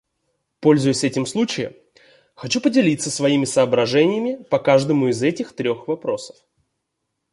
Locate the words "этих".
5.21-5.53